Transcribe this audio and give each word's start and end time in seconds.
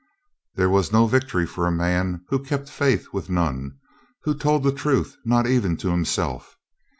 There 0.55 0.67
was 0.67 0.91
no 0.91 1.05
victory 1.05 1.45
for 1.45 1.67
a 1.67 1.71
man 1.71 2.21
who 2.29 2.43
kept 2.43 2.67
faith 2.71 3.09
with 3.13 3.29
none, 3.29 3.77
who 4.23 4.33
told 4.35 4.63
the 4.63 4.71
truth 4.71 5.15
not 5.23 5.45
even 5.45 5.77
to 5.77 5.91
himself. 5.91 6.57